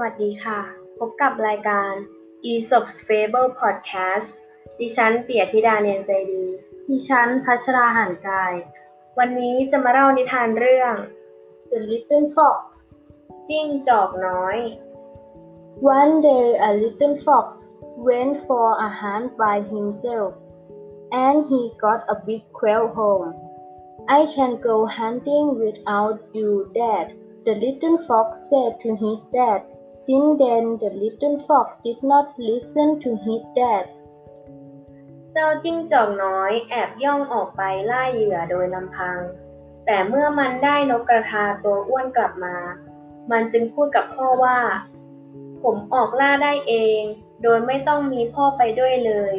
[0.00, 0.60] วัสดีค่ะ
[0.98, 1.92] พบกับรายการ
[2.50, 4.30] ESOP's Fable Podcast
[4.80, 6.46] ดิฉันเปียธิดาเนียนใจดี
[6.88, 8.54] ดิฉันพัชราหันกาย
[9.18, 10.94] วันนี้จะมาเล่านิทานเรื่อง
[11.70, 12.62] The Little Fox
[13.48, 14.58] จิ้งจอกน้อย
[15.98, 17.46] One day a little fox
[18.08, 20.32] went for a hunt by himself,
[21.24, 23.30] and he got a big quail home.
[24.18, 27.06] I can go hunting without you, Dad,
[27.46, 29.62] the little fox said to his dad.
[30.04, 33.86] Since then, the little fox did not listen to his dad.
[35.32, 39.18] เจ้าจิ้งจอกน้อยแอบย่องออกไปล่าเหยื่อโดยลำพัง
[39.86, 42.56] แต่เมื่อมันได้นกกระทาตัวอ้วนกลับมา
[43.30, 44.58] มันจึงพูดกับพ่อว่า
[45.62, 47.02] ผมออกล่าได้เอง
[47.42, 49.34] โดยไม่ต้องมีพ่อไปด้วยเลย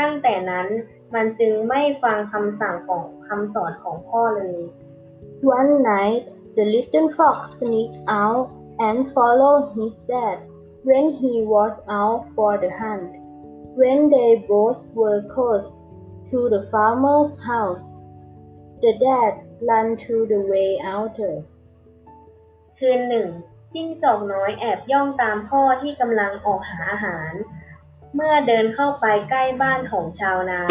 [0.00, 0.68] ตั้งแต่นั้น
[1.14, 4.60] มันจึงไม่ฟังคำสั่งของคำสอนของพ่อเลย
[5.56, 6.22] One night,
[6.60, 10.38] the little fox sneaked out and followed his dad
[10.82, 13.16] when he was out for the hunt.
[13.80, 15.72] When they both were close
[16.30, 17.80] to the farmer's house,
[18.82, 21.34] the dad ran to the way outer.
[22.78, 23.28] คืนหนึ่ง
[23.72, 27.32] จิ้งจอกน้อยแอบย่องตามพ่อที่กำลังออกหาอาหาร
[28.14, 30.62] เมื่อเดินเข้าไปใกล้บ้านของชาวนา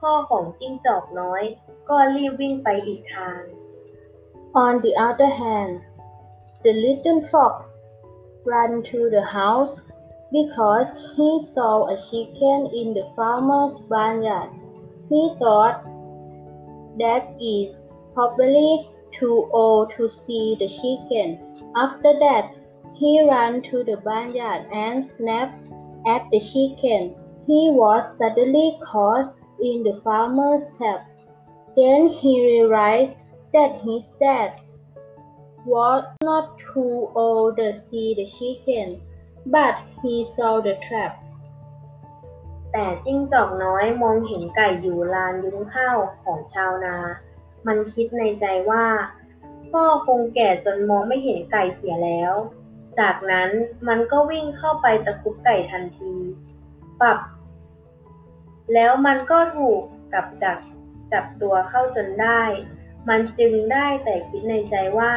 [0.00, 1.42] พ่อของจิ้งจอกน้อย
[1.88, 3.42] ก็รีบวิ่งไปอีกทาง
[4.54, 5.80] On the other hand,
[6.62, 7.74] the little fox
[8.44, 9.80] ran to the house
[10.30, 14.50] because he saw a chicken in the farmer's barnyard.
[15.08, 15.82] He thought
[16.98, 17.80] that is
[18.12, 21.38] probably too old to see the chicken.
[21.74, 22.52] After that,
[22.94, 25.66] he ran to the barnyard and snapped
[26.06, 27.14] at the chicken.
[27.46, 29.26] He was suddenly caught
[29.62, 31.06] in the farmer's trap.
[31.74, 33.16] Then he realized
[33.52, 34.60] that his dad
[35.64, 39.00] was not too old to see the chicken,
[39.46, 41.14] but he saw the trap.
[42.72, 46.96] แต่จิ้งจอกน้อยมองเห็นไก่อยู่ลานยุ้งข้าวของชาวนา
[47.66, 48.86] มันคิดในใจว่า
[49.70, 52.32] พ่อคงแก่จนมองไม่เห็นไก่เสียแล้ว
[52.98, 53.50] จากนั้น
[53.88, 56.14] มันก็วิ่งเข้าไปตะคุบไก่ทันที
[57.00, 57.18] ปรับ
[58.72, 59.80] แล้วมันก็ถูก
[60.12, 60.60] กับดัก
[61.12, 62.42] จับตัวเข้าจนได้
[63.08, 65.14] มันจึงได้แต่คิดในใจว่า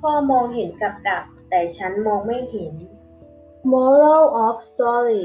[0.00, 2.74] พ่อมองเห็นกับดัก แต่ฉันมองไม่เห็น
[3.72, 5.24] Moral of story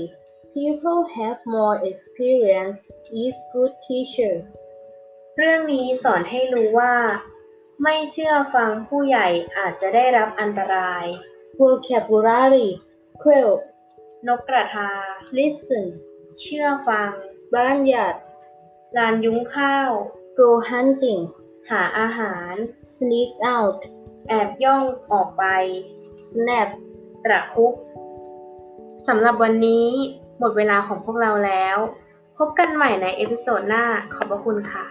[0.54, 2.80] People have more experience
[3.24, 4.36] is good teacher.
[5.38, 6.96] เรื่องนี้สอนให้รู้ว่า
[7.84, 9.28] ไม่เชื่อฟังผู้ใหญ่
[9.58, 11.06] อาจจะได้รับอันตราย
[11.60, 12.70] Vocabulary
[13.22, 13.52] Quail
[14.28, 14.92] นกกระทา
[15.38, 15.86] Listen
[16.40, 17.12] เชื่อฟัง
[17.54, 18.16] Barnyard
[18.98, 19.92] ลานยุ้งข้าว
[20.40, 21.22] Go hunting
[21.70, 22.54] หาอาหาร
[22.96, 23.80] Sneak out
[24.28, 25.44] แอบย่องออกไป
[26.30, 26.70] Snap
[27.24, 27.74] ตะครุบ
[29.08, 29.90] สำหรับวันนี้
[30.40, 31.78] หมดเวลาของพวกเราแล้ว
[32.38, 34.86] พบกันใหม่ใน episode หน้าขอบพระคุณค่ะ